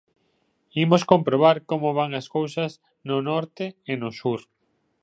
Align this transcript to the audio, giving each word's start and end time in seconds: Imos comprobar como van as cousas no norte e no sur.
Imos 0.83 1.03
comprobar 1.11 1.57
como 1.69 1.89
van 1.97 2.11
as 2.19 2.27
cousas 2.35 2.71
no 3.07 3.17
norte 3.29 3.65
e 3.91 3.93
no 4.01 4.09
sur. 4.19 4.39